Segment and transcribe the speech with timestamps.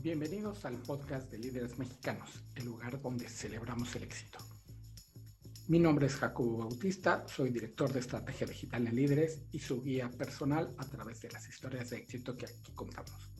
[0.00, 4.38] Bienvenidos al podcast de Líderes Mexicanos, el lugar donde celebramos el éxito.
[5.66, 10.08] Mi nombre es Jacobo Bautista, soy director de estrategia digital en Líderes y su guía
[10.08, 13.32] personal a través de las historias de éxito que aquí contamos.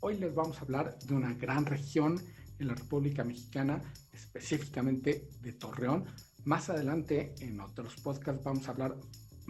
[0.00, 2.18] Hoy les vamos a hablar de una gran región
[2.58, 6.06] en la República Mexicana, específicamente de Torreón.
[6.44, 8.96] Más adelante en otros podcasts vamos a hablar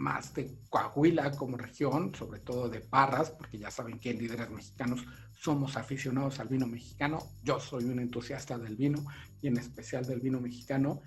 [0.01, 5.05] más de Coahuila como región, sobre todo de Parras, porque ya saben que líderes mexicanos
[5.39, 7.19] somos aficionados al vino mexicano.
[7.43, 9.03] Yo soy un entusiasta del vino
[9.41, 11.01] y en especial del vino mexicano.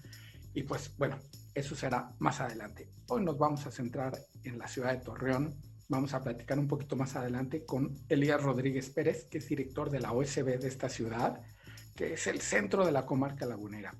[0.55, 1.19] Y pues bueno,
[1.55, 2.89] eso será más adelante.
[3.09, 5.55] Hoy nos vamos a centrar en la ciudad de Torreón.
[5.89, 10.01] Vamos a platicar un poquito más adelante con Elías Rodríguez Pérez, que es director de
[10.01, 11.41] la OSB de esta ciudad,
[11.95, 13.92] que es el centro de la comarca lagunera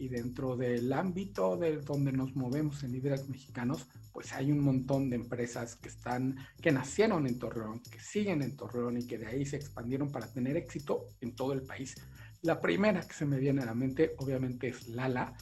[0.00, 5.10] y dentro del ámbito de donde nos movemos en líderes mexicanos, pues hay un montón
[5.10, 9.26] de empresas que están, que nacieron en Torreón, que siguen en Torreón y que de
[9.26, 11.96] ahí se expandieron para tener éxito en todo el país.
[12.40, 15.34] La primera que se me viene a la mente, obviamente, es Lala.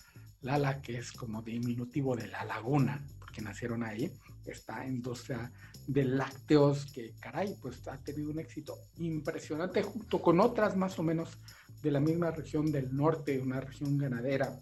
[0.42, 4.12] Lala, que es como diminutivo de la laguna, porque nacieron ahí.
[4.44, 5.52] Esta industria
[5.86, 11.04] de lácteos que, caray, pues ha tenido un éxito impresionante junto con otras más o
[11.04, 11.38] menos
[11.82, 14.58] de la misma región del norte, una región ganadera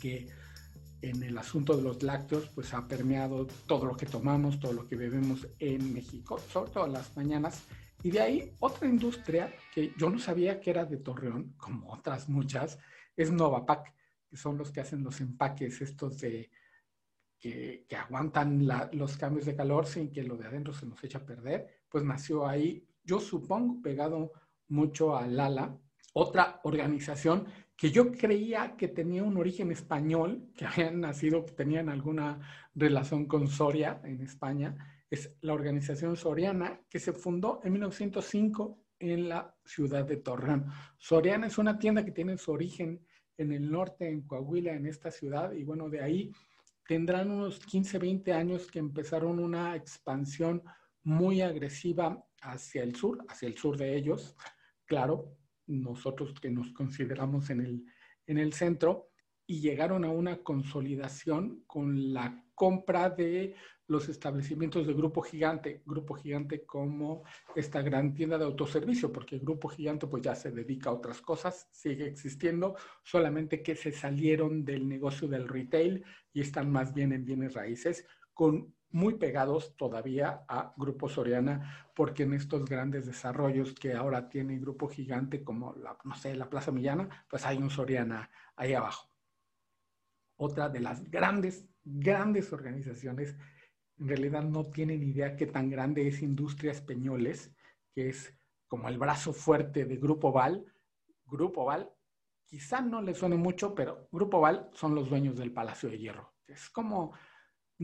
[0.00, 0.28] que
[1.02, 4.86] en el asunto de los lácteos pues ha permeado todo lo que tomamos, todo lo
[4.86, 7.64] que bebemos en México, sobre todo las mañanas.
[8.02, 12.28] Y de ahí otra industria que yo no sabía que era de Torreón, como otras
[12.28, 12.78] muchas,
[13.16, 13.92] es Novapac,
[14.28, 16.50] que son los que hacen los empaques estos de
[17.38, 21.18] que, que aguantan los cambios de calor sin que lo de adentro se nos eche
[21.18, 24.32] a perder, pues nació ahí, yo supongo, pegado
[24.68, 25.78] mucho a Lala,
[26.14, 32.40] otra organización que yo creía que tenía un origen español, que habían nacido, tenían alguna
[32.74, 34.76] relación con Soria en España,
[35.10, 40.66] es la organización Soriana, que se fundó en 1905 en la ciudad de Torreón.
[40.98, 43.04] Soriana es una tienda que tiene su origen
[43.36, 46.32] en el norte, en Coahuila, en esta ciudad, y bueno, de ahí
[46.86, 50.62] tendrán unos 15, 20 años que empezaron una expansión
[51.02, 54.36] muy agresiva hacia el sur, hacia el sur de ellos,
[54.86, 55.36] claro,
[55.66, 57.84] nosotros que nos consideramos en el,
[58.26, 59.10] en el centro,
[59.46, 63.54] y llegaron a una consolidación con la compra de
[63.86, 67.24] los establecimientos de Grupo Gigante, Grupo Gigante como
[67.54, 71.68] esta gran tienda de autoservicio, porque Grupo Gigante pues ya se dedica a otras cosas,
[71.70, 77.26] sigue existiendo, solamente que se salieron del negocio del retail y están más bien en
[77.26, 83.92] bienes raíces, con muy pegados todavía a Grupo Soriana, porque en estos grandes desarrollos que
[83.92, 88.30] ahora tiene Grupo Gigante, como la, no sé, la Plaza Millana, pues hay un Soriana
[88.54, 89.10] ahí abajo.
[90.36, 93.34] Otra de las grandes, grandes organizaciones,
[93.98, 97.52] en realidad no tienen idea qué tan grande es Industrias Peñoles,
[97.92, 98.32] que es
[98.68, 100.64] como el brazo fuerte de Grupo Val.
[101.26, 101.90] Grupo Val,
[102.44, 106.32] quizá no le suene mucho, pero Grupo Val son los dueños del Palacio de Hierro.
[106.46, 107.12] Es como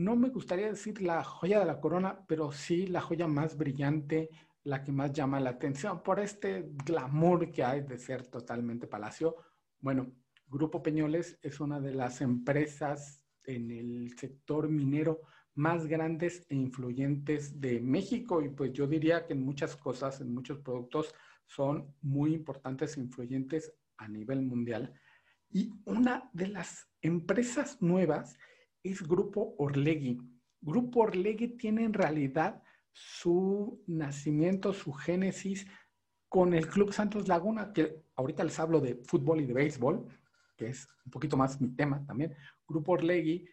[0.03, 4.29] no me gustaría decir la joya de la corona, pero sí la joya más brillante,
[4.63, 9.35] la que más llama la atención por este glamour que hay de ser totalmente palacio.
[9.79, 10.11] Bueno,
[10.47, 15.21] Grupo Peñoles es una de las empresas en el sector minero
[15.53, 20.33] más grandes e influyentes de México y pues yo diría que en muchas cosas, en
[20.33, 21.13] muchos productos
[21.45, 24.93] son muy importantes e influyentes a nivel mundial.
[25.49, 28.37] Y una de las empresas nuevas
[28.83, 30.19] es Grupo Orlegui.
[30.59, 32.61] Grupo Orlegui tiene en realidad
[32.91, 35.65] su nacimiento, su génesis
[36.27, 40.07] con el Club Santos Laguna, que ahorita les hablo de fútbol y de béisbol,
[40.55, 42.35] que es un poquito más mi tema también.
[42.67, 43.47] Grupo Orlegui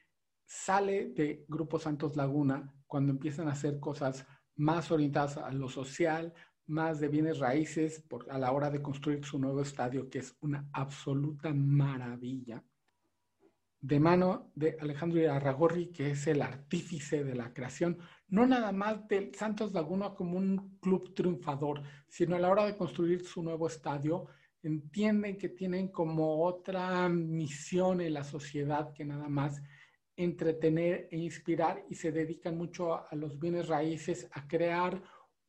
[0.47, 6.34] sale de Grupo Santos Laguna cuando empiezan a hacer cosas más orientadas a lo social,
[6.67, 10.69] más de bienes raíces a la hora de construir su nuevo estadio, que es una
[10.72, 12.62] absoluta maravilla
[13.81, 17.99] de mano de Alejandro Arragorri, que es el artífice de la creación,
[18.29, 22.76] no nada más del Santos Laguna como un club triunfador, sino a la hora de
[22.76, 24.26] construir su nuevo estadio,
[24.62, 29.62] entienden que tienen como otra misión en la sociedad que nada más
[30.17, 35.00] entretener e inspirar y se dedican mucho a los bienes raíces, a crear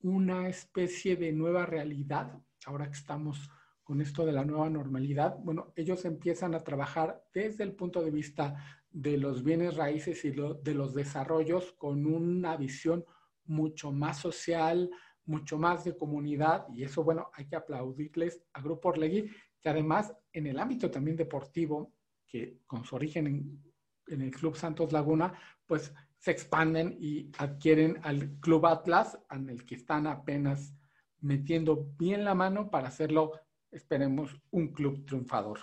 [0.02, 3.50] una especie de nueva realidad, ahora que estamos
[3.90, 8.12] con esto de la nueva normalidad, bueno, ellos empiezan a trabajar desde el punto de
[8.12, 8.56] vista
[8.92, 13.04] de los bienes raíces y de los desarrollos con una visión
[13.46, 14.92] mucho más social,
[15.26, 19.28] mucho más de comunidad, y eso, bueno, hay que aplaudirles a Grupo Orlegui,
[19.60, 21.92] que además en el ámbito también deportivo,
[22.28, 23.60] que con su origen
[24.06, 25.34] en el Club Santos Laguna,
[25.66, 30.76] pues se expanden y adquieren al Club Atlas, en el que están apenas
[31.22, 33.32] metiendo bien la mano para hacerlo,
[33.72, 35.60] esperemos, un club triunfador.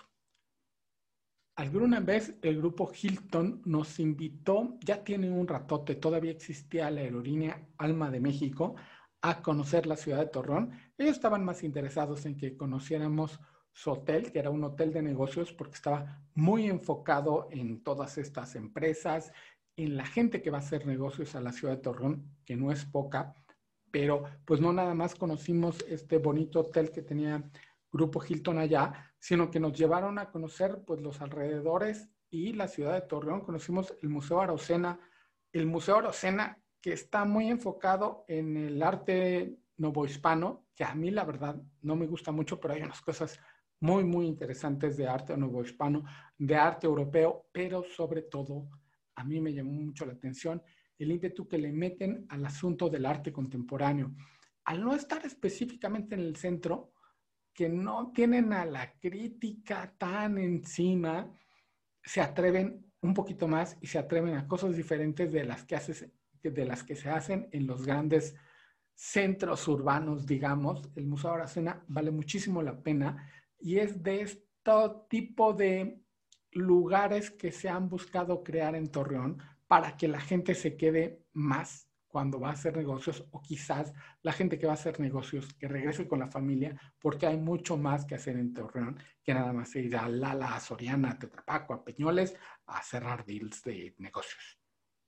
[1.57, 7.67] Alguna vez el grupo Hilton nos invitó, ya tiene un ratote, todavía existía la aerolínea
[7.79, 8.75] Alma de México,
[9.23, 10.73] a conocer la ciudad de Torreón.
[10.99, 13.41] Ellos estaban más interesados en que conociéramos
[13.73, 18.55] su hotel, que era un hotel de negocios, porque estaba muy enfocado en todas estas
[18.55, 19.33] empresas,
[19.77, 22.71] en la gente que va a hacer negocios a la ciudad de Torreón, que no
[22.71, 23.35] es poca,
[23.91, 27.51] pero pues no nada más conocimos este bonito hotel que tenía
[27.93, 32.95] Grupo Hilton allá, sino que nos llevaron a conocer pues los alrededores y la ciudad
[32.95, 33.41] de Torreón.
[33.43, 35.01] Conocimos el Museo Arocena,
[35.53, 41.25] el Museo Arocena que está muy enfocado en el arte novohispano, que a mí la
[41.25, 43.41] verdad no me gusta mucho, pero hay unas cosas
[43.81, 45.35] muy, muy interesantes de arte
[45.65, 46.05] hispano,
[46.39, 48.69] de arte europeo, pero sobre todo
[49.15, 50.63] a mí me llamó mucho la atención
[50.99, 54.15] el ímpetu que le meten al asunto del arte contemporáneo.
[54.65, 56.93] Al no estar específicamente en el centro,
[57.57, 61.35] que no tienen a la crítica tan encima,
[62.05, 65.81] se atreven un poquito más y se atreven a cosas diferentes de las que,
[66.43, 68.37] de las que se hacen en los grandes
[68.95, 70.91] centros urbanos, digamos.
[70.97, 73.27] El Museo Aracena vale muchísimo la pena
[73.59, 74.73] y es de este
[75.09, 76.03] tipo de
[76.53, 81.89] lugares que se han buscado crear en Torreón para que la gente se quede más
[82.17, 83.93] cuando va a hacer negocios o quizás
[84.23, 87.77] la gente que va a hacer negocios que regrese con la familia porque hay mucho
[87.77, 91.75] más que hacer en Torreón que nada más ir a Lala, a Soriana, a Tetrapaco,
[91.75, 92.35] a Peñoles
[92.69, 94.59] a cerrar deals de negocios.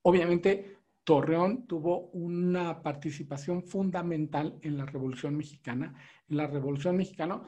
[0.03, 5.95] Obviamente Torreón tuvo una participación fundamental en la Revolución Mexicana.
[6.27, 7.41] En la Revolución Mexicana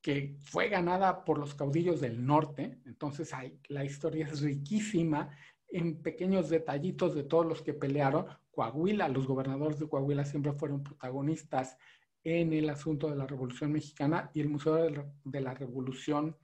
[0.00, 5.36] que fue ganada por los caudillos del norte, entonces hay, la historia es riquísima
[5.68, 8.26] en pequeños detallitos de todos los que pelearon.
[8.56, 11.76] Coahuila, los gobernadores de Coahuila siempre fueron protagonistas
[12.24, 14.76] en el asunto de la Revolución Mexicana y el Museo
[15.24, 16.38] de la Revolución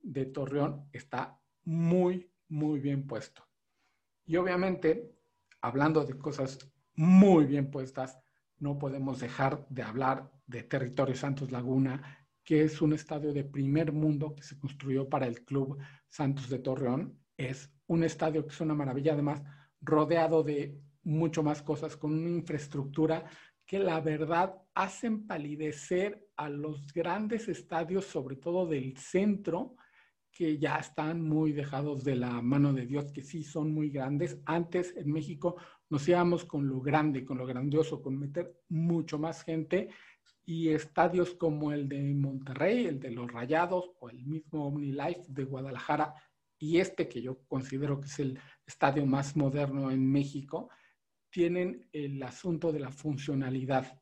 [0.00, 3.46] de Torreón está muy, muy bien puesto.
[4.24, 5.14] Y obviamente,
[5.60, 6.58] hablando de cosas
[6.94, 8.18] muy bien puestas,
[8.58, 13.92] no podemos dejar de hablar de Territorio Santos Laguna, que es un estadio de primer
[13.92, 15.76] mundo que se construyó para el Club
[16.08, 17.20] Santos de Torreón.
[17.36, 19.42] Es un estadio que es una maravilla, además
[19.82, 20.80] rodeado de
[21.10, 23.24] mucho más cosas, con una infraestructura
[23.66, 29.76] que la verdad hacen palidecer a los grandes estadios, sobre todo del centro,
[30.32, 34.40] que ya están muy dejados de la mano de Dios, que sí son muy grandes.
[34.46, 35.56] Antes en México
[35.88, 39.90] nos íbamos con lo grande, con lo grandioso, con meter mucho más gente
[40.44, 45.44] y estadios como el de Monterrey, el de los Rayados o el mismo OmniLife de
[45.44, 46.14] Guadalajara
[46.58, 50.68] y este que yo considero que es el estadio más moderno en México,
[51.30, 54.00] tienen el asunto de la funcionalidad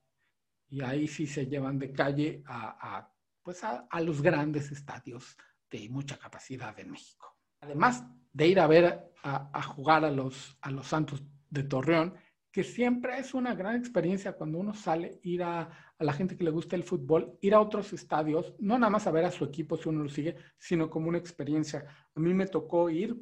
[0.68, 3.10] y ahí sí se llevan de calle a,
[3.42, 5.36] pues a, los grandes estadios
[5.70, 7.36] de mucha capacidad en México.
[7.60, 12.14] Además de ir a ver a, a jugar a los, a los Santos de Torreón,
[12.50, 16.50] que siempre es una gran experiencia cuando uno sale, ir a, la gente que le
[16.50, 19.76] gusta el fútbol, ir a otros estadios, no nada más a ver a su equipo
[19.76, 21.86] si uno lo sigue, sino como una experiencia.
[22.14, 23.16] A mí me tocó ir,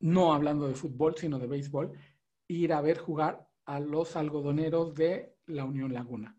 [0.00, 1.92] no hablando de fútbol, sino de béisbol,
[2.48, 6.36] ir a ver jugar a los algodoneros de la Unión Laguna.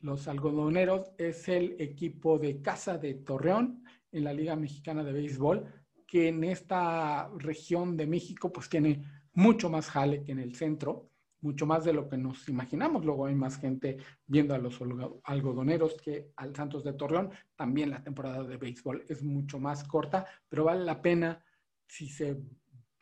[0.00, 5.66] Los algodoneros es el equipo de casa de Torreón en la Liga Mexicana de Béisbol,
[6.06, 11.10] que en esta región de México pues tiene mucho más jale que en el centro,
[11.42, 13.04] mucho más de lo que nos imaginamos.
[13.04, 14.80] Luego hay más gente viendo a los
[15.24, 17.30] algodoneros que al Santos de Torreón.
[17.54, 21.44] También la temporada de béisbol es mucho más corta, pero vale la pena
[21.86, 22.38] si se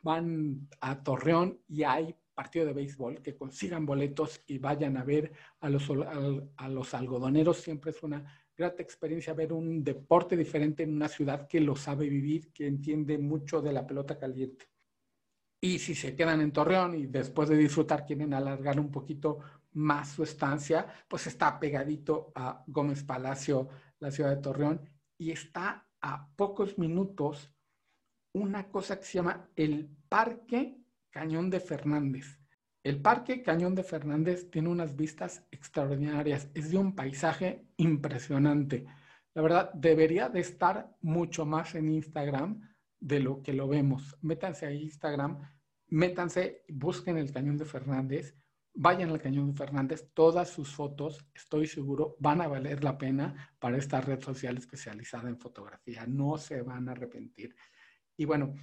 [0.01, 5.33] van a Torreón y hay partido de béisbol, que consigan boletos y vayan a ver
[5.59, 5.89] a los,
[6.55, 7.57] a los algodoneros.
[7.57, 8.23] Siempre es una
[8.55, 13.17] grata experiencia ver un deporte diferente en una ciudad que lo sabe vivir, que entiende
[13.17, 14.69] mucho de la pelota caliente.
[15.61, 19.39] Y si se quedan en Torreón y después de disfrutar quieren alargar un poquito
[19.73, 23.67] más su estancia, pues está pegadito a Gómez Palacio,
[23.99, 24.81] la ciudad de Torreón,
[25.17, 27.51] y está a pocos minutos
[28.33, 30.77] una cosa que se llama el Parque
[31.09, 32.39] Cañón de Fernández.
[32.83, 38.85] El Parque Cañón de Fernández tiene unas vistas extraordinarias, es de un paisaje impresionante.
[39.33, 42.61] La verdad, debería de estar mucho más en Instagram
[42.99, 44.17] de lo que lo vemos.
[44.21, 45.39] Métanse a Instagram,
[45.87, 48.35] métanse, busquen el Cañón de Fernández,
[48.73, 53.53] vayan al Cañón de Fernández, todas sus fotos, estoy seguro, van a valer la pena
[53.59, 56.05] para esta red social especializada en fotografía.
[56.07, 57.55] No se van a arrepentir.
[58.19, 58.53] Y bueno,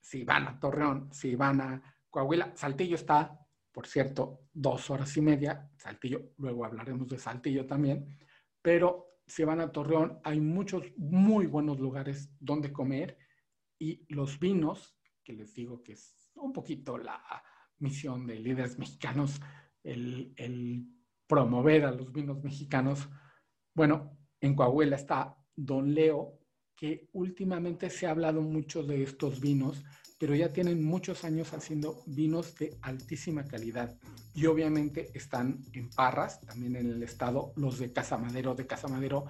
[0.00, 3.38] si van a Torreón, si van a Coahuila, Saltillo está,
[3.70, 8.18] por cierto, dos horas y media, Saltillo, luego hablaremos de Saltillo también,
[8.62, 13.18] pero si van a Torreón hay muchos muy buenos lugares donde comer.
[13.78, 17.22] Y los vinos, que les digo que es un poquito la
[17.76, 19.42] misión de líderes mexicanos,
[19.82, 20.86] el,
[21.26, 23.10] promover a los vinos mexicanos.
[23.74, 26.45] Bueno, en Coahuila está Don Leo,
[26.76, 29.82] que últimamente se ha hablado mucho de estos vinos,
[30.18, 33.96] pero ya tienen muchos años haciendo vinos de altísima calidad.
[34.34, 38.54] Y obviamente están en Parras, también en el estado, los de Casa Madero.
[38.54, 39.24] De Casa Madero,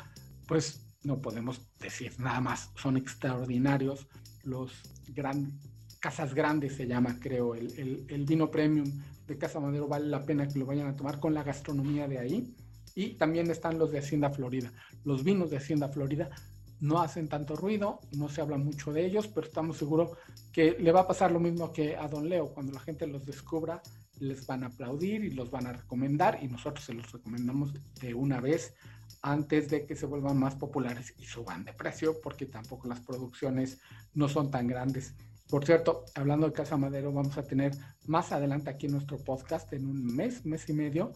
[0.46, 4.08] pues no podemos decir nada más, son extraordinarios.
[4.44, 4.72] Los
[5.08, 5.58] gran,
[6.00, 8.90] Casas Grandes se llama, creo, el, el vino premium
[9.26, 12.18] de Casa Madero vale la pena que lo vayan a tomar con la gastronomía de
[12.18, 12.54] ahí.
[12.94, 14.72] Y también están los de Hacienda Florida.
[15.04, 16.30] Los vinos de Hacienda Florida
[16.80, 20.10] no hacen tanto ruido, no se habla mucho de ellos, pero estamos seguros
[20.52, 22.52] que le va a pasar lo mismo que a Don Leo.
[22.52, 23.82] Cuando la gente los descubra,
[24.18, 28.14] les van a aplaudir y los van a recomendar y nosotros se los recomendamos de
[28.14, 28.74] una vez
[29.22, 33.80] antes de que se vuelvan más populares y suban de precio, porque tampoco las producciones
[34.14, 35.14] no son tan grandes.
[35.48, 37.72] Por cierto, hablando de Casa Madero, vamos a tener
[38.06, 41.12] más adelante aquí en nuestro podcast, en un mes, mes y medio,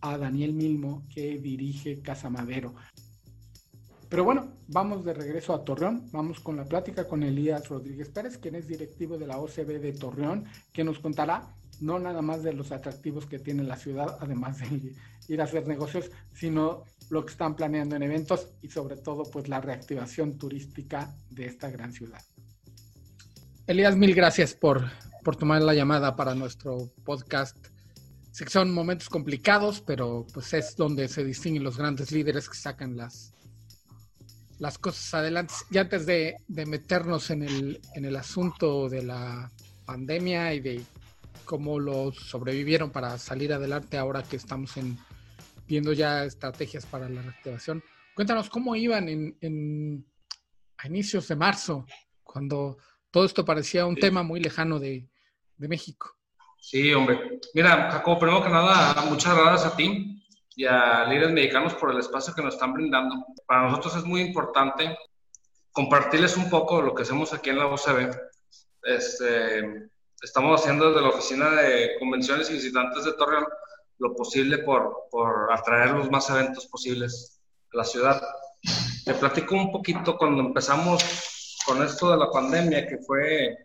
[0.00, 2.74] a Daniel Milmo, que dirige Casa Madero.
[4.08, 6.08] Pero bueno, vamos de regreso a Torreón.
[6.12, 9.92] Vamos con la plática con Elías Rodríguez Pérez, quien es directivo de la OCB de
[9.92, 14.58] Torreón, que nos contará no nada más de los atractivos que tiene la ciudad, además
[14.58, 14.94] de
[15.28, 19.48] ir a hacer negocios, sino lo que están planeando en eventos y sobre todo pues
[19.48, 22.22] la reactivación turística de esta gran ciudad.
[23.66, 24.84] Elías, mil gracias por,
[25.24, 27.56] por tomar la llamada para nuestro podcast.
[28.30, 32.56] Sé que son momentos complicados, pero pues es donde se distinguen los grandes líderes que
[32.56, 33.32] sacan las,
[34.58, 35.54] las cosas adelante.
[35.70, 39.50] Y antes de, meternos en el, en el asunto de la
[39.84, 40.82] pandemia y de
[41.44, 44.98] cómo lo sobrevivieron para salir adelante ahora que estamos en,
[45.68, 47.82] viendo ya estrategias para la reactivación,
[48.14, 50.06] cuéntanos cómo iban en, en
[50.78, 51.86] a inicios de marzo,
[52.22, 52.78] cuando
[53.10, 55.08] todo esto parecía un tema muy lejano de,
[55.56, 56.18] de, México.
[56.60, 57.40] Sí, hombre.
[57.54, 60.15] Mira, Jacobo, primero que nada, muchas gracias a ti
[60.56, 63.24] y a líderes mexicanos por el espacio que nos están brindando.
[63.46, 64.98] Para nosotros es muy importante
[65.70, 68.16] compartirles un poco lo que hacemos aquí en la OCB.
[68.82, 73.44] Este, estamos haciendo desde la Oficina de Convenciones y Visitantes de Torreón
[73.98, 77.40] lo posible por, por atraer los más eventos posibles
[77.72, 78.22] a la ciudad.
[79.04, 83.56] Te platico un poquito cuando empezamos con esto de la pandemia que fue,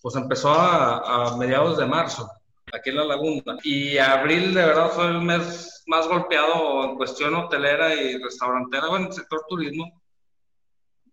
[0.00, 2.30] pues empezó a, mediados de marzo,
[2.72, 3.56] aquí en la laguna.
[3.62, 9.06] Y abril de verdad fue el mes más golpeado en cuestión hotelera y restaurantera, bueno,
[9.06, 10.02] en el sector turismo.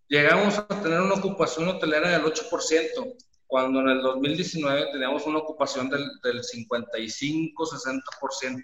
[0.08, 5.90] Llegamos a tener una ocupación hotelera del 8%, cuando en el 2019 teníamos una ocupación
[5.90, 8.64] del, del 55-60%.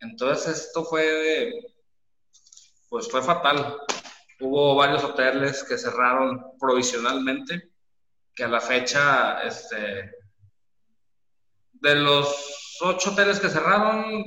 [0.00, 1.52] Entonces esto fue,
[2.88, 3.78] pues fue fatal.
[4.40, 7.70] Hubo varios hoteles que cerraron provisionalmente,
[8.34, 10.10] que a la fecha, este,
[11.80, 14.24] de los ocho hoteles que cerraron,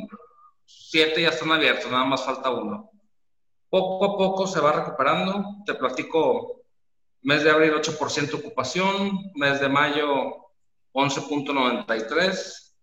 [0.66, 2.92] siete ya están abiertos, nada más falta uno.
[3.70, 5.44] Poco a poco se va recuperando.
[5.66, 6.64] Te platico,
[7.22, 10.44] mes de abril 8% ocupación, mes de mayo
[10.94, 12.74] 11.93,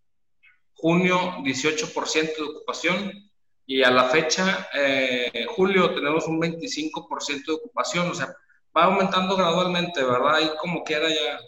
[0.74, 3.30] junio 18% de ocupación,
[3.66, 8.34] y a la fecha, eh, julio, tenemos un 25% de ocupación, o sea,
[8.76, 10.34] va aumentando gradualmente, ¿verdad?
[10.34, 11.38] Ahí como quiera ya,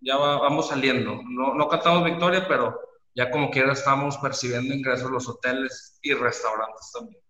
[0.00, 1.20] ya vamos saliendo.
[1.28, 2.78] No, no cantamos victoria, pero
[3.14, 7.20] ya como quiera estamos percibiendo ingresos los hoteles y restaurantes también.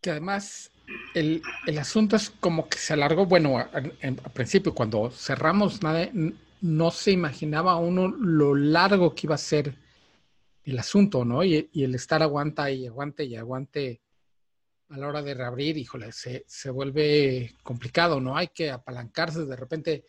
[0.00, 0.70] Que además
[1.14, 6.08] el, el asunto es como que se alargó, bueno, al principio cuando cerramos, nada,
[6.60, 9.76] no se imaginaba uno lo largo que iba a ser
[10.64, 11.44] el asunto, ¿no?
[11.44, 14.00] Y, el estar aguanta y aguante y aguante
[14.88, 18.36] a la hora de reabrir, híjole, se, se vuelve complicado, ¿no?
[18.36, 20.04] Hay que apalancarse de repente,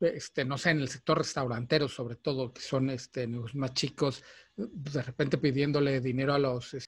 [0.00, 4.22] este, no sé, en el sector restaurantero, sobre todo, que son este, más chicos,
[4.56, 6.78] de repente pidiéndole dinero a los, a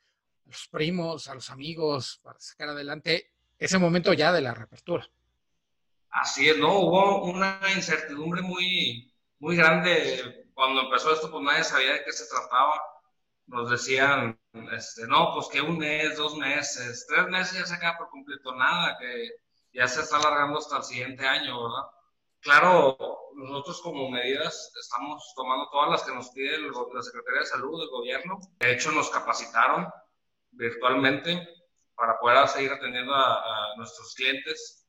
[0.46, 5.08] los primos, a los amigos, para sacar adelante ese momento ya de la reapertura.
[6.10, 6.80] Así es, ¿no?
[6.80, 12.28] Hubo una incertidumbre muy, muy grande cuando empezó esto, pues nadie sabía de qué se
[12.28, 12.80] trataba.
[13.46, 14.38] Nos decían,
[14.72, 18.54] este, no, pues que un mes, dos meses, tres meses ya se acaba por completo,
[18.54, 19.30] nada, que
[19.72, 21.99] ya se está alargando hasta el siguiente año, ¿verdad?
[22.40, 22.96] Claro,
[23.34, 27.90] nosotros como medidas estamos tomando todas las que nos pide la Secretaría de Salud, del
[27.90, 28.38] gobierno.
[28.58, 29.88] De hecho, nos capacitaron
[30.52, 31.48] virtualmente
[31.94, 34.86] para poder seguir atendiendo a, nuestros clientes.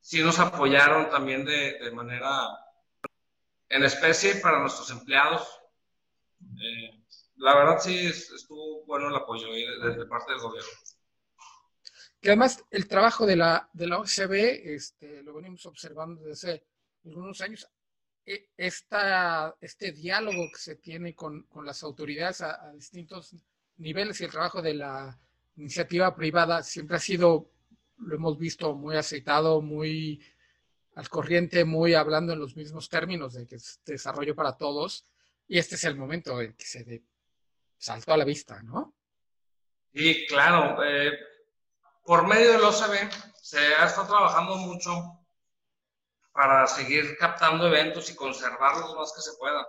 [0.00, 2.48] Sí nos apoyaron también de, de manera
[3.68, 5.46] en especie para nuestros empleados.
[6.40, 7.02] Eh,
[7.36, 10.70] la verdad sí estuvo bueno el apoyo desde parte del gobierno.
[12.20, 14.32] Que además el trabajo de la, de la OCB,
[14.74, 16.64] este, lo venimos observando desde
[17.06, 17.68] algunos años,
[18.24, 23.34] e, esta, este diálogo que se tiene con, con las autoridades a, distintos
[23.76, 25.18] niveles y el trabajo de la
[25.56, 27.50] iniciativa privada siempre ha sido,
[27.98, 30.22] lo hemos visto, muy aceitado, muy
[30.96, 35.06] al corriente, muy hablando en los mismos términos de que es desarrollo para todos.
[35.46, 37.04] Y este es el momento en que se de,
[37.78, 38.94] saltó a la vista, ¿no?
[39.92, 41.12] Y claro, eh,
[42.02, 43.10] por medio del OCB
[43.40, 45.25] se ha estado trabajando mucho
[46.36, 49.66] para seguir captando eventos y conservarlos lo más que se pueda.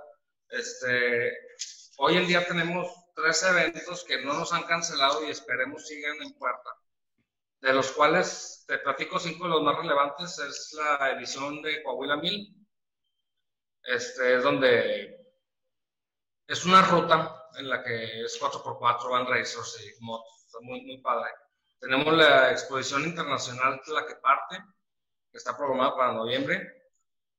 [0.50, 1.34] Este,
[1.98, 6.38] hoy en día tenemos tres eventos que no nos han cancelado y esperemos sigan en
[6.38, 6.70] puerta,
[7.62, 10.38] de los cuales te platico cinco de los más relevantes.
[10.40, 12.68] Es la edición de Coahuila 1000,
[13.84, 15.18] este, es donde
[16.48, 21.32] es una ruta en la que es 4x4, van racers y motos, muy, muy padre.
[21.80, 24.58] Tenemos la exposición internacional La que parte,
[25.38, 26.90] que está programada para noviembre.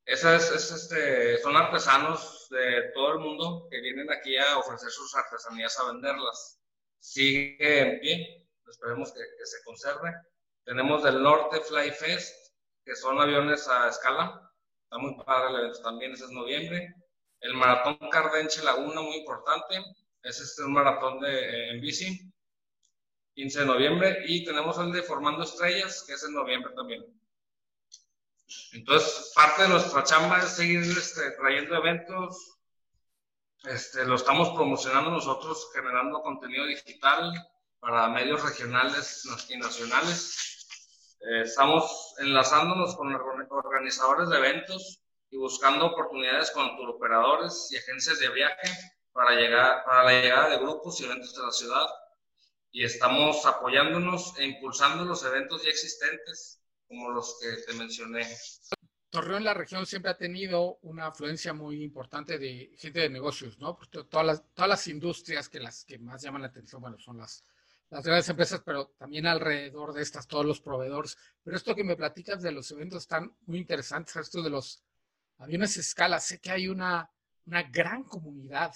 [0.05, 5.13] Esa es, este, son artesanos de todo el mundo que vienen aquí a ofrecer sus
[5.17, 6.61] artesanías a venderlas.
[7.01, 10.15] Sigue en pie, esperemos que, que se conserve.
[10.63, 12.53] Tenemos del norte Fly Fest,
[12.85, 14.49] que son aviones a escala.
[14.85, 16.95] Está muy padre el evento también, ese es noviembre.
[17.41, 19.75] El Maratón Cardenche Laguna, muy importante.
[20.23, 22.33] Es este un maratón de, eh, en bici,
[23.35, 24.23] 15 de noviembre.
[24.29, 27.05] Y tenemos el de Formando Estrellas, que es en noviembre también.
[28.73, 32.59] Entonces, parte de nuestra chamba es seguir este, trayendo eventos.
[33.65, 37.33] Este, lo estamos promocionando nosotros, generando contenido digital
[37.81, 40.67] para medios regionales y nacionales.
[41.21, 45.01] Eh, estamos enlazándonos con organizadores de eventos
[45.31, 48.71] y buscando oportunidades con turoperadores y agencias de viaje
[49.13, 51.87] para, llegar, para la llegada de grupos y eventos de la ciudad.
[52.71, 56.58] Y estamos apoyándonos e impulsando los eventos ya existentes,
[56.89, 58.27] como los que te mencioné.
[59.11, 63.79] Torreón, la región, siempre ha tenido una afluencia muy importante de gente de negocios, ¿no?
[63.91, 67.43] todas las, todas las industrias que las que más llaman la atención, bueno, son las,
[67.89, 71.17] las grandes empresas, pero también alrededor de estas, todos los proveedores.
[71.43, 74.83] Pero esto que me platicas de los eventos están muy interesantes, esto de los
[75.39, 77.11] aviones escala, sé que hay una,
[77.47, 78.75] una gran comunidad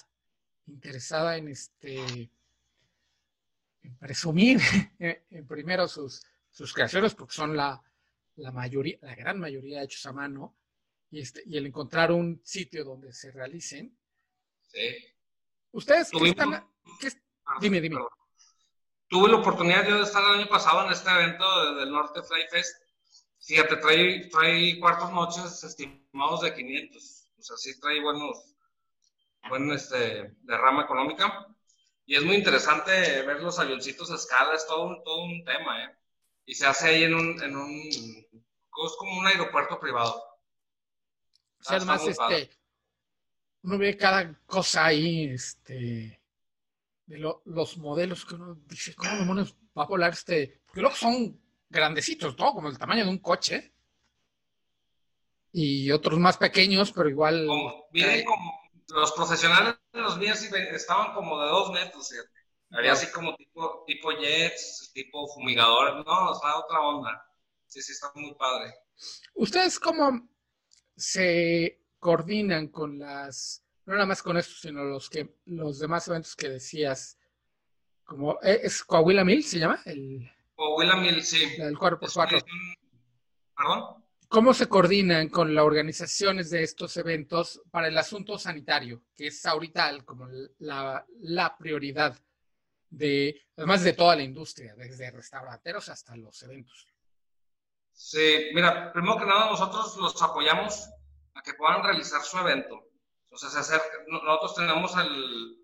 [0.65, 2.31] interesada en este
[3.99, 4.59] presumir
[4.99, 7.81] en primero sus, sus creaciones, porque son la,
[8.35, 10.57] la mayoría, la gran mayoría hechos a mano,
[11.09, 13.97] y, este, y el encontrar un sitio donde se realicen.
[14.61, 14.95] Sí.
[15.71, 17.99] Ustedes, ¿qué están, ah, dime, dime.
[19.07, 22.81] Tuve la oportunidad de estar el año pasado en este evento del Norte Fly Fest.
[23.39, 27.27] Fíjate, trae, trae cuartos noches estimados de 500.
[27.37, 28.55] O sea, sí trae buenos,
[29.49, 31.47] buen este, derrama económica.
[32.05, 32.91] Y es muy interesante
[33.21, 35.95] ver los avioncitos a escala, es todo un, todo un tema, ¿eh?
[36.45, 40.15] Y se hace ahí en un, en un, es como un aeropuerto privado.
[41.59, 42.49] O sea, además, este,
[43.61, 46.21] uno ve cada cosa ahí, este,
[47.05, 50.61] de los modelos que uno dice, ¿cómo demonios va a volar este?
[50.65, 52.53] Porque luego son grandecitos, ¿no?
[52.53, 53.71] Como el tamaño de un coche.
[55.55, 57.45] Y otros más pequeños, pero igual.
[57.45, 57.87] Como,
[58.25, 62.32] como los profesionales de los míos estaban como de dos metros, ¿cierto?
[62.73, 67.25] Había así como tipo, tipo jets, tipo fumigadores, no, o sea, otra onda.
[67.67, 68.73] Sí, sí, está muy padre.
[69.35, 70.27] ¿Ustedes cómo
[70.95, 76.35] se coordinan con las no nada más con esto, sino los que los demás eventos
[76.35, 77.17] que decías,
[78.03, 79.81] como eh, es Coahuila Mil, ¿se llama?
[79.85, 81.43] El, Coahuila Mil, sí.
[81.57, 82.39] El cuerpo cuatro.
[83.55, 84.03] ¿Perdón?
[84.29, 89.45] ¿Cómo se coordinan con las organizaciones de estos eventos para el asunto sanitario, que es
[89.45, 90.27] ahorita como
[90.59, 92.17] la, la prioridad
[92.93, 96.87] de, además de toda la industria, desde restauranteros hasta los eventos?
[97.91, 100.89] Sí, mira, primero que nada nosotros los apoyamos
[101.33, 102.87] a que puedan realizar su evento.
[103.29, 105.57] Entonces, nosotros tenemos el...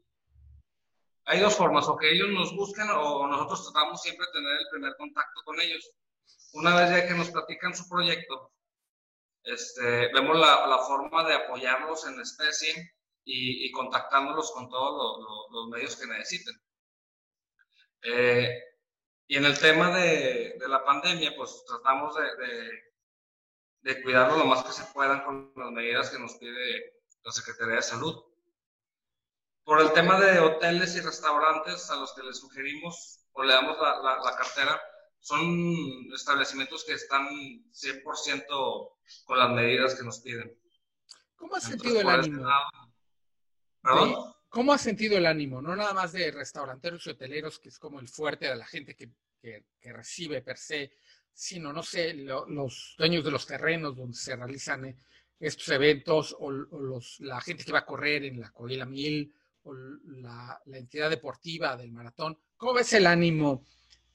[1.26, 4.68] Hay dos formas, o que ellos nos busquen o nosotros tratamos siempre de tener el
[4.72, 5.92] primer contacto con ellos.
[6.54, 8.52] Una vez ya que nos platican su proyecto,
[9.44, 16.08] este, vemos la, forma de apoyarlos en especie y contactándolos con todos los medios que
[16.08, 16.60] necesiten.
[18.04, 18.64] Eh,
[19.28, 22.70] y en el tema de, de, la pandemia, pues tratamos de, de,
[23.82, 27.76] de cuidarlo lo más que se puedan con las medidas que nos pide la Secretaría
[27.76, 28.24] de Salud.
[29.64, 33.78] Por el tema de hoteles y restaurantes a los que les sugerimos o le damos
[33.80, 34.82] la, la, cartera,
[35.20, 38.92] son establecimientos que están 100%
[39.26, 40.58] con las medidas que nos piden.
[41.36, 42.50] ¿Cómo has sentido el ánimo?
[44.50, 45.62] ¿Cómo has sentido el ánimo?
[45.62, 48.96] No nada más de restauranteros y hoteleros, que es como el fuerte de la gente
[48.96, 49.12] que,
[49.84, 50.92] recibe per se,
[51.32, 54.98] sino, no sé, los dueños de los terrenos donde se realizan eh,
[55.40, 59.34] estos eventos, o, los, la gente que va a correr en la Coahuila Mil,
[59.64, 62.38] o la, entidad deportiva del maratón.
[62.58, 63.64] ¿Cómo ves el ánimo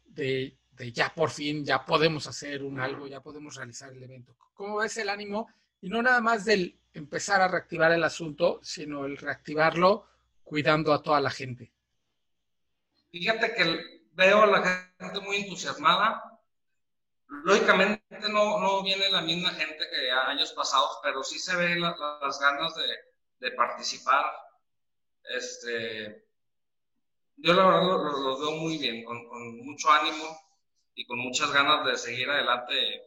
[0.04, 4.36] de, de, ya por fin, ya podemos hacer un algo, ya podemos realizar el evento?
[4.52, 5.48] ¿Cómo ves el ánimo?
[5.80, 10.06] Y no nada más del empezar a reactivar el asunto, sino el reactivarlo
[10.44, 11.72] cuidando a toda la gente.
[13.10, 16.22] Fíjate que veo a la gente muy entusiasmada.
[17.26, 22.40] Lógicamente no, no viene la misma gente que años pasados, pero sí se ven las
[22.40, 22.86] ganas de,
[23.40, 24.24] de, participar.
[25.24, 26.24] Este,
[27.36, 30.24] yo la verdad lo, veo muy bien, con, con, mucho ánimo
[30.94, 33.02] y con muchas ganas de seguir adelante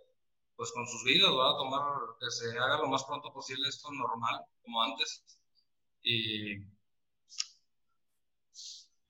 [0.55, 1.83] pues con sus vidas, a Tomar,
[2.19, 5.23] que se haga lo más pronto posible esto normal, como antes.
[6.01, 6.57] Y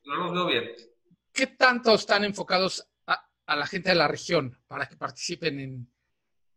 [0.08, 0.72] no los veo bien.
[1.34, 5.94] ¿Qué tanto están enfocados a, la gente de la región para que participen en,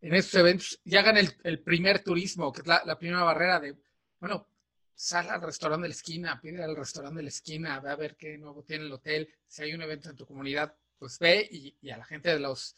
[0.01, 3.77] en estos eventos y hagan el, primer turismo, que es la, primera barrera de,
[4.19, 4.47] bueno,
[4.93, 8.15] sal al restaurante de la esquina, pide al restaurante de la esquina, ve a ver
[8.15, 11.89] qué nuevo tiene el hotel, si hay un evento en tu comunidad, pues ve y,
[11.89, 12.75] a la gente de los,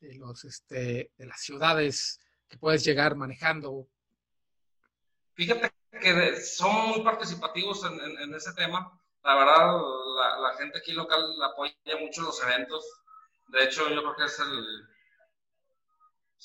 [0.00, 3.88] de los, este, de las ciudades que puedes llegar manejando.
[5.34, 9.80] Fíjate que son muy participativos en ese tema la verdad,
[10.40, 12.84] la, gente aquí local apoya mucho los eventos.
[13.48, 14.88] De hecho, yo creo que es el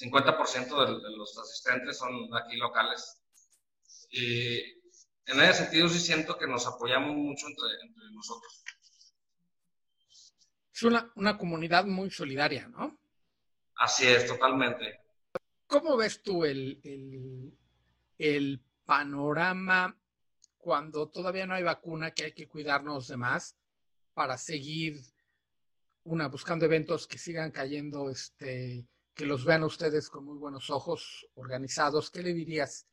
[0.10, 3.22] 50% de, los asistentes son aquí locales.
[4.10, 4.58] Y
[5.28, 7.67] en ese sentido sí siento que nos apoyamos mucho entre,
[8.13, 8.63] nosotros.
[10.74, 13.00] Es una, una, comunidad muy solidaria, ¿no?
[13.76, 15.00] Así es, totalmente.
[15.67, 17.56] ¿Cómo ves tú el, el,
[18.17, 20.01] el panorama
[20.62, 23.56] cuando todavía no hay vacuna, que hay que cuidarnos de más
[24.13, 25.02] para seguir
[26.04, 31.28] una buscando eventos que sigan cayendo, este, que los vean ustedes con muy buenos ojos,
[31.36, 32.10] organizados.
[32.10, 32.88] ¿Qué le dirías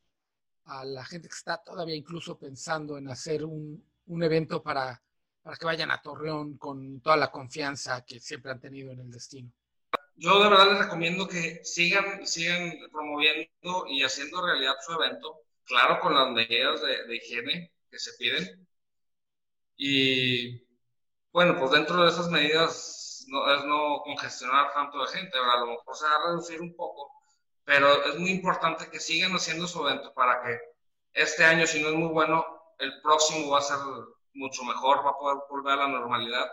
[0.64, 5.02] a la gente que está todavía incluso pensando en hacer un, un evento para,
[5.42, 9.10] para que vayan a Torreón con toda la confianza que siempre han tenido en el
[9.10, 9.52] destino?
[10.16, 16.00] Yo de verdad les recomiendo que sigan, sigan promoviendo y haciendo realidad su evento claro,
[16.00, 18.66] con las medidas de, higiene que se piden.
[19.76, 20.66] Y
[21.32, 25.66] bueno, pues dentro de esas medidas no, es no congestionar tanto de gente, a lo
[25.66, 27.12] mejor se va a reducir un poco,
[27.64, 30.58] pero es muy importante que sigan haciendo su evento para que
[31.12, 32.44] este año, si no es muy bueno,
[32.78, 33.78] el próximo va a ser
[34.34, 36.50] mucho mejor, va a poder volver a la normalidad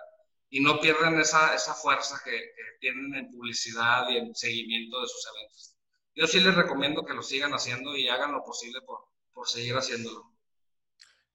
[0.49, 2.39] y no pierden esa, esa fuerza que
[2.79, 5.74] tienen en publicidad y en seguimiento de sus eventos
[6.15, 9.75] yo sí les recomiendo que lo sigan haciendo y hagan lo posible por, por seguir
[9.75, 10.33] haciéndolo.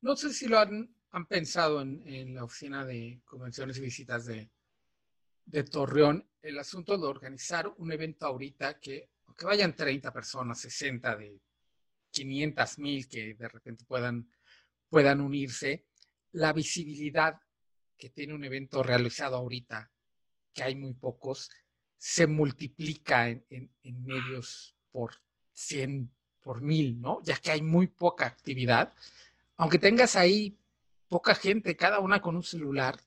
[0.01, 4.25] No sé si lo han, han pensado en, en, la oficina de convenciones y visitas
[4.25, 4.51] de,
[5.45, 11.16] de, Torreón, el asunto de organizar un evento ahorita que, que vayan 30 personas, 60
[11.16, 11.40] de
[12.11, 14.31] 500 mil que de repente puedan,
[14.88, 15.87] puedan unirse,
[16.33, 17.38] la visibilidad
[17.99, 19.93] que tiene un evento realizado ahorita,
[20.55, 21.51] que hay muy pocos,
[22.01, 25.17] se multiplica en, medios por
[25.53, 26.11] 100,
[26.41, 27.21] por mil, ¿no?
[27.23, 28.95] Ya que hay muy poca actividad.
[29.59, 30.59] Aunque tengas ahí
[31.11, 32.99] poca gente, cada una con un celular,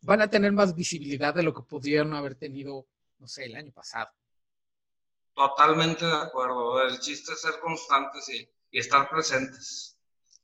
[0.00, 2.88] van a tener más visibilidad de lo que pudieron haber tenido,
[3.20, 4.10] no sé, el año pasado.
[5.32, 6.82] Totalmente de acuerdo.
[6.82, 8.28] El chiste es ser constantes
[8.72, 9.96] y estar presentes.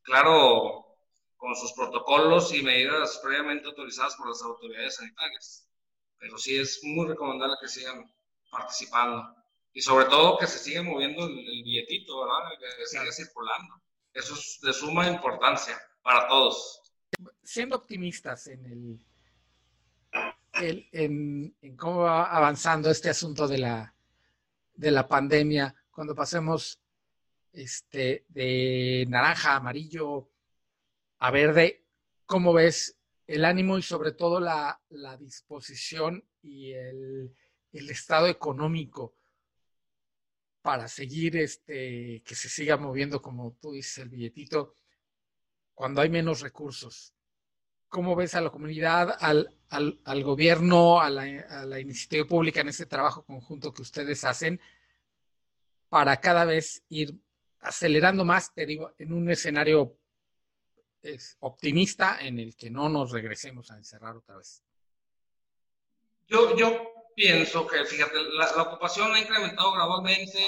[0.03, 0.97] Claro,
[1.37, 5.66] con sus protocolos y medidas previamente autorizadas por las autoridades sanitarias
[6.19, 8.05] pero sí es muy recomendable que sigan
[8.51, 9.35] participando.
[9.73, 12.51] Y sobre todo que se siga moviendo el, billetito, ¿verdad?
[12.59, 13.83] Que siga circulando.
[14.13, 16.81] Eso es de suma importancia para todos.
[17.43, 19.01] Siendo optimistas en
[20.55, 23.95] el, en, cómo va avanzando este asunto de la,
[24.75, 26.81] de la pandemia, cuando pasemos
[27.53, 30.31] este, de naranja a amarillo
[31.19, 31.85] a verde,
[32.25, 32.96] ¿cómo ves
[33.27, 34.81] el ánimo y sobre todo la,
[35.19, 37.35] disposición y el,
[37.73, 39.15] estado económico
[40.63, 44.75] para seguir este, que se siga moviendo, como tú dices, el billetito,
[45.75, 47.15] cuando hay menos recursos.
[47.89, 52.87] ¿Cómo ves a la comunidad, al, al, gobierno, a la, a iniciativa pública en ese
[52.87, 54.61] trabajo conjunto que ustedes hacen
[55.89, 57.15] para cada vez ir
[57.61, 59.97] acelerando más, te digo, en un escenario
[61.15, 64.63] es optimista en el que no nos regresemos a encerrar otra vez.
[66.29, 70.39] Yo, yo pienso que, fíjate, la, ocupación ha incrementado gradualmente.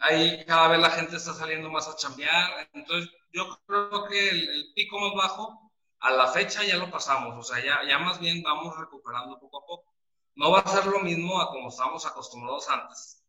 [0.00, 2.68] ahí cada vez la gente está saliendo más a chambear.
[2.72, 7.36] Entonces, yo creo que el, pico más bajo, a la fecha ya lo pasamos.
[7.38, 9.94] O sea, ya, ya más bien vamos recuperando poco a poco.
[10.34, 13.22] No va a ser lo mismo a como estábamos acostumbrados antes.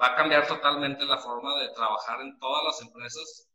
[0.00, 3.45] Va a cambiar totalmente la forma de trabajar en todas las empresas.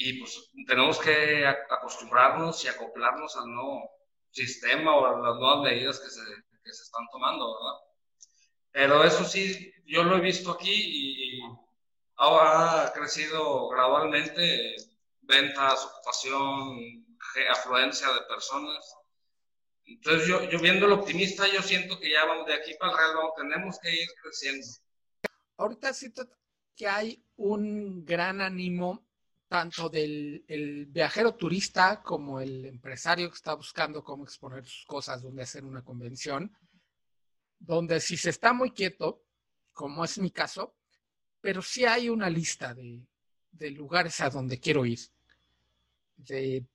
[0.00, 3.90] Y pues tenemos que acostumbrarnos y acoplarnos al nuevo
[4.30, 6.20] sistema o a las nuevas medidas que se,
[6.62, 7.80] que se están tomando, ¿verdad?
[8.70, 11.40] Pero eso sí, yo lo he visto aquí y
[12.16, 14.76] ha crecido gradualmente
[15.22, 17.04] ventas, ocupación,
[17.50, 18.94] afluencia de personas.
[19.84, 22.98] Entonces, yo, yo viendo el optimista, yo siento que ya vamos de aquí para el
[22.98, 24.64] real, tenemos que ir creciendo.
[25.56, 26.24] Ahorita siento
[26.76, 29.07] que hay un gran ánimo
[29.48, 35.22] tanto del el viajero turista como el empresario que está buscando cómo exponer sus cosas,
[35.22, 36.54] donde hacer una convención,
[37.58, 39.24] donde si se está muy quieto,
[39.72, 40.76] como es mi caso,
[41.40, 43.06] pero sí hay una lista de,
[43.70, 45.00] lugares a donde quiero ir.
[46.16, 46.66] De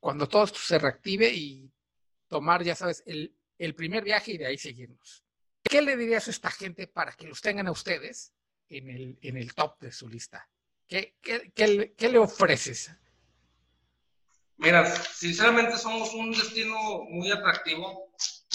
[0.00, 1.70] cuando todo esto se reactive y
[2.26, 3.34] tomar, ya sabes, el,
[3.74, 5.24] primer viaje y de ahí seguirnos.
[5.62, 8.32] ¿Qué le dirías a esta gente para que los tengan a ustedes
[8.68, 10.48] en el, en el top de su lista?
[10.88, 11.14] ¿Qué,
[11.54, 12.90] qué le ofreces?
[14.56, 18.08] Mira, sinceramente somos un destino muy atractivo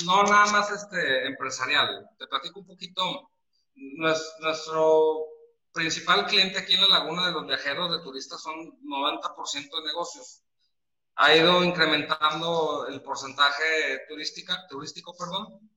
[0.06, 2.10] no nada más este, empresarial.
[2.18, 3.30] Te platico un poquito.
[3.76, 5.26] Nuestro
[5.72, 10.42] principal cliente aquí en la Laguna de los Viajeros de Turistas son 90% de negocios.
[11.16, 15.16] Ha ido incrementando el porcentaje turística, turístico.
[15.18, 15.70] Perdón.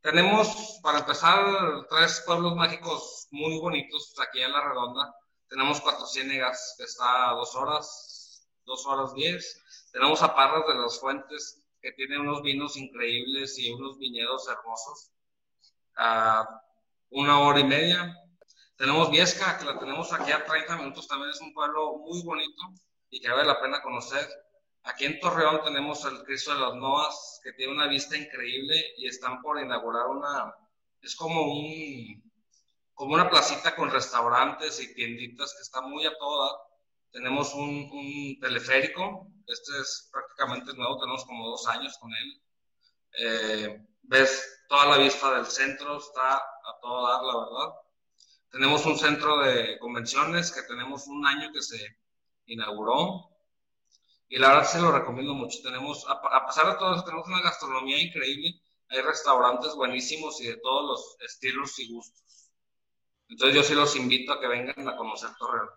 [0.00, 5.14] Tenemos, para empezar, tres pueblos mágicos muy bonitos aquí en La Redonda.
[5.50, 9.60] Tenemos Cuatro Ciénegas, que está a dos horas, dos horas diez.
[9.92, 15.10] Tenemos a Parras de las Fuentes, que tiene unos vinos increíbles y unos viñedos hermosos.
[15.96, 16.48] A
[17.10, 18.16] una hora y media.
[18.76, 22.62] Tenemos Viesca, que la tenemos aquí a 30 minutos, también es un pueblo muy bonito
[23.10, 24.28] y que vale la pena conocer.
[24.84, 29.08] Aquí en Torreón tenemos el Cristo de las Noas, que tiene una vista increíble y
[29.08, 30.54] están por inaugurar una,
[31.02, 32.29] es como un,
[33.00, 36.52] como una placita con restaurantes y tienditas que está muy a toda
[37.10, 42.42] tenemos un, teleférico, este es prácticamente nuevo, tenemos como dos años con él.
[43.18, 47.74] Eh, ves toda la vista del centro, está a todo dar, la verdad.
[48.50, 51.96] Tenemos un centro de convenciones que tenemos un año que se
[52.48, 53.30] inauguró
[54.28, 55.62] y la verdad se lo recomiendo mucho.
[55.62, 58.60] Tenemos, a, pesar de todo tenemos una gastronomía increíble,
[58.90, 62.29] hay restaurantes buenísimos y de todos los estilos y gustos.
[63.30, 65.68] Entonces yo sí los invito a que vengan a conocer Torreón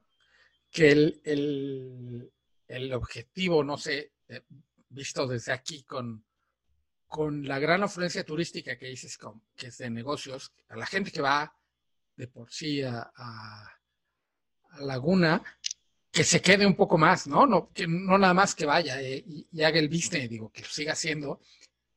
[0.73, 2.31] que el,
[2.67, 4.41] el, objetivo, no sé, eh,
[4.89, 6.25] visto desde aquí con,
[7.07, 9.19] con la gran afluencia turística que dices
[9.55, 11.55] que es de negocios, a la gente que va
[12.15, 13.11] de por sí a,
[14.79, 15.43] Laguna,
[16.11, 17.45] que se quede un poco más, ¿no?
[17.45, 20.67] No, que no nada más que vaya eh, y, haga el business, digo, que lo
[20.67, 21.39] siga haciendo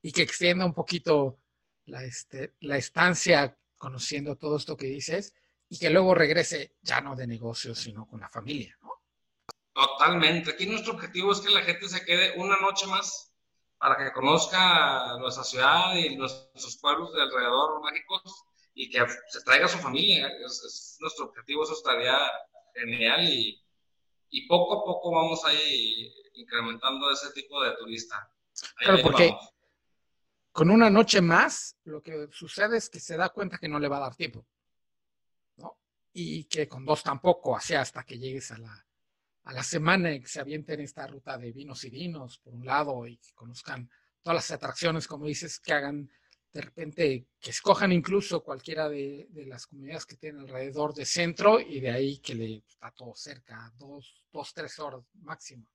[0.02, 1.40] y que extienda un poquito
[1.86, 5.32] la, este, la estancia conociendo todo esto que dices
[5.68, 8.92] y que luego regrese ya no de negocios, sino con la familia, ¿no?
[9.72, 10.52] Totalmente.
[10.52, 13.34] Aquí nuestro objetivo es que la gente se quede una noche más
[13.78, 18.22] para que conozca nuestra ciudad y nuestros pueblos de alrededor mágicos
[18.72, 20.28] y que se traiga a su familia.
[20.44, 22.16] Es, nuestro objetivo, eso estaría
[22.74, 23.62] genial y,
[24.30, 28.30] y, poco a poco vamos a ir incrementando ese tipo de turista.
[28.76, 29.36] claro, porque
[30.52, 33.88] con una noche más lo que sucede es que se da cuenta que no le
[33.88, 34.46] va a dar tiempo
[36.18, 38.86] y que con dos tampoco, así hasta que llegues a la,
[39.44, 42.64] a la semana y que se avienten esta ruta de vinos y vinos, por un
[42.64, 43.90] lado, y que conozcan
[44.22, 46.10] todas las atracciones, como dices, que hagan
[46.54, 51.60] de repente, que escojan incluso cualquiera de, de las comunidades que tienen alrededor de centro
[51.60, 55.66] y de ahí que le está todo cerca, dos, dos tres horas máximo.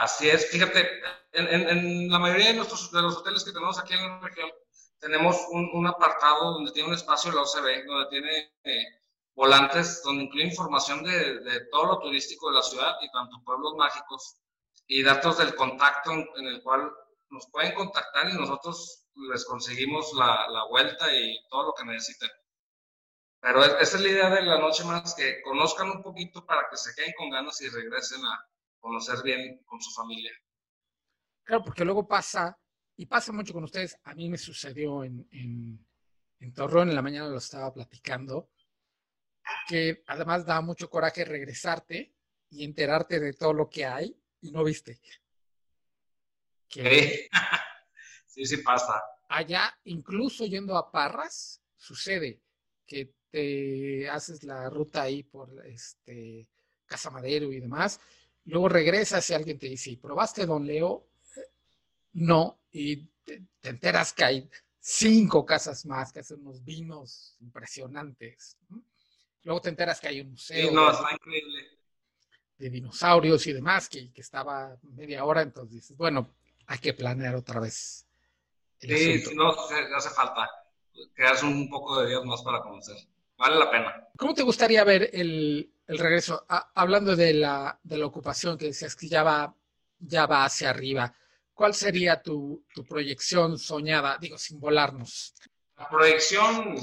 [0.00, 0.90] Así es, fíjate,
[1.34, 4.50] en, en, la mayoría de, nuestros, de los hoteles que tenemos aquí en la región,
[4.98, 9.03] tenemos un, un apartado donde tiene un espacio la OCB, donde tiene eh,
[9.34, 13.74] volantes donde incluye información de, de, todo lo turístico de la ciudad y tanto pueblos
[13.76, 14.36] mágicos
[14.86, 16.90] y datos del contacto en, el cual
[17.30, 22.30] nos pueden contactar y nosotros les conseguimos la, la, vuelta y todo lo que necesiten.
[23.40, 26.76] Pero esa es la idea de la noche más, que conozcan un poquito para que
[26.76, 28.40] se queden con ganas y regresen a
[28.78, 30.32] conocer bien con su familia.
[31.42, 32.58] Claro, porque luego pasa,
[32.96, 35.86] y pasa mucho con ustedes, a mí me sucedió en, en,
[36.38, 38.50] en Torreón, en la mañana lo estaba platicando,
[39.68, 42.14] que además da mucho coraje regresarte
[42.50, 45.00] y enterarte de todo lo que hay y no viste.
[48.26, 49.02] sí, sí pasa.
[49.28, 52.40] Allá, incluso yendo a Parras, sucede
[52.86, 56.48] que te haces la ruta ahí por este
[56.86, 58.00] Casa Madero y demás,
[58.44, 61.08] luego regresas y alguien te dice, ¿y probaste Don Leo?
[62.12, 68.56] No, y te, enteras que hay cinco casas más que hacen unos vinos impresionantes.
[69.44, 70.70] Luego te enteras que hay un museo
[72.56, 76.34] de, dinosaurios y demás, que, que, estaba media hora, entonces dices, bueno,
[76.66, 78.06] hay que planear otra vez.
[78.78, 80.50] sí, si no, hace falta.
[81.14, 82.96] Quedas un poco de días más para conocer.
[83.36, 84.08] Vale la pena.
[84.16, 86.46] ¿Cómo te gustaría ver el, el regreso?
[86.74, 89.54] hablando de la, de la ocupación que decías que ya va,
[89.98, 91.12] ya va hacia arriba.
[91.52, 94.18] ¿Cuál sería tu, tu proyección soñada?
[94.18, 95.34] Digo, sin volarnos.
[95.76, 96.76] La proyección,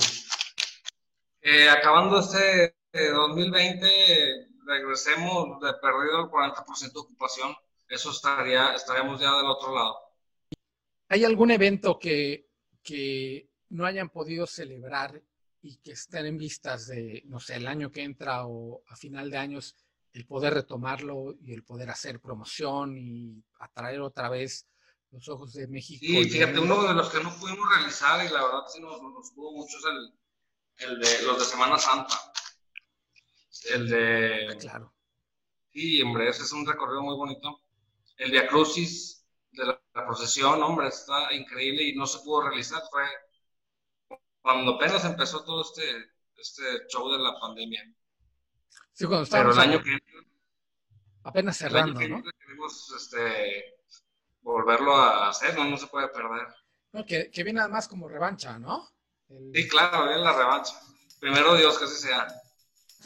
[1.42, 7.56] eh, acabando este 2020, eh, regresemos de perdido el 40% de ocupación.
[7.88, 9.98] Eso estaría, estaríamos ya del otro lado.
[11.10, 12.48] ¿Hay algún evento que,
[12.84, 15.22] que no hayan podido celebrar
[15.62, 19.30] y que estén en vistas de, no sé, el año que entra o a final
[19.30, 19.76] de años,
[20.14, 24.68] el poder retomarlo y el poder hacer promoción y atraer otra vez
[25.12, 26.06] los ojos de México.
[26.06, 29.32] Sí, fíjate, uno de los que no pudimos realizar y la verdad sí nos, nos
[29.32, 30.21] pudo mucho es el,
[30.78, 32.16] el, de los de Semana Santa.
[33.74, 34.48] El de...
[34.52, 34.94] Ah, claro.
[35.72, 37.62] Sí, hombre, ese es un recorrido muy bonito.
[38.18, 42.82] El Via Crucis de la, la procesión, hombre, está increíble y no se pudo realizar.
[42.90, 43.04] Fue
[44.42, 45.84] cuando apenas empezó todo este,
[46.38, 47.84] este show de la pandemia.
[48.94, 49.98] Sí, cuando Pero el año que
[51.24, 52.32] apenas cerrando, el año que ¿no?
[52.40, 53.76] queremos este,
[54.42, 56.48] volverlo a hacer, no, no se puede perder.
[56.92, 58.90] No, que, que viene además como revancha, ¿no?
[59.32, 59.52] El...
[59.56, 60.80] Sí, claro, viene la revancha.
[61.20, 62.28] Primero Dios que así sea.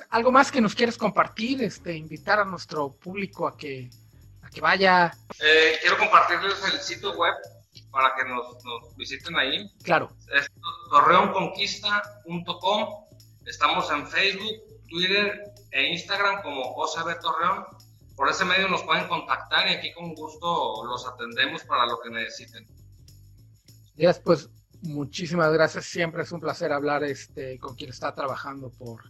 [0.10, 1.64] ¿Algo más que nos quieres compartir?
[1.64, 3.90] Este, invitar a nuestro público a que,
[4.42, 5.16] a que vaya.
[5.40, 7.36] Eh, quiero compartirles el sitio web
[7.92, 9.72] para que nos, nos visiten ahí.
[9.84, 10.10] Claro.
[10.34, 10.48] Es
[10.90, 13.06] torreonconquista.com.
[13.46, 17.66] Estamos en Facebook, Twitter e Instagram como OCB Torreón.
[18.16, 22.10] Por ese medio nos pueden contactar y aquí con gusto los atendemos para lo que
[22.10, 22.68] necesiten.
[23.96, 24.50] Ya pues
[24.86, 25.86] muchísimas gracias.
[25.86, 29.02] Siempre es un placer hablar este, con quien está trabajando por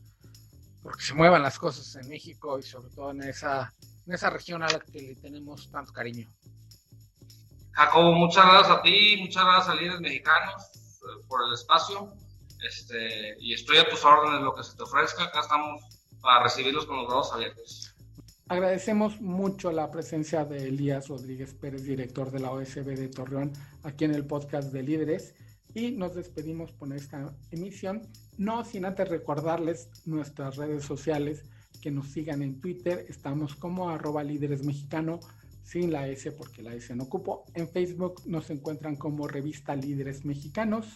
[0.85, 3.73] porque se muevan las cosas en México y sobre todo en esa,
[4.05, 6.31] en esa región a la que le tenemos tanto cariño.
[7.71, 12.13] Jacobo, muchas gracias a ti, muchas gracias a líderes mexicanos eh, por el espacio.
[12.63, 15.23] Este, y estoy a tus órdenes, lo que se te ofrezca.
[15.23, 15.81] Acá estamos
[16.21, 17.95] para recibirlos con los brazos abiertos.
[18.47, 23.51] Agradecemos mucho la presencia de Elías Rodríguez Pérez, director de la OSB de Torreón,
[23.83, 25.33] aquí en el podcast de Líderes.
[25.75, 28.01] Y nos despedimos por esta emisión,
[28.37, 31.43] no sin antes recordarles nuestras redes sociales,
[31.81, 35.19] que nos sigan en Twitter, estamos como arroba líderes mexicano,
[35.61, 37.43] sin la S porque la S no ocupo.
[37.53, 40.87] En Facebook nos encuentran como revista Líderes Mexicanos,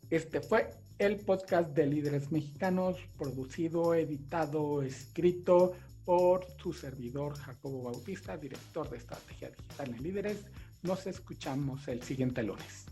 [0.09, 0.69] Este fue
[0.99, 8.97] el podcast de Líderes Mexicanos, producido, editado, escrito por su servidor Jacobo Bautista, director de
[8.97, 10.45] estrategia digital en Líderes.
[10.83, 12.85] Nos escuchamos el siguiente lunes.